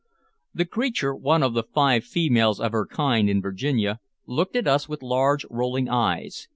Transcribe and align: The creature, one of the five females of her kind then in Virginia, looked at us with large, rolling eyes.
The 0.51 0.65
creature, 0.65 1.13
one 1.13 1.43
of 1.43 1.53
the 1.53 1.61
five 1.61 2.03
females 2.05 2.59
of 2.59 2.71
her 2.71 2.87
kind 2.87 3.29
then 3.29 3.35
in 3.35 3.41
Virginia, 3.43 3.99
looked 4.25 4.55
at 4.55 4.67
us 4.67 4.89
with 4.89 5.03
large, 5.03 5.45
rolling 5.51 5.89
eyes. 5.89 6.47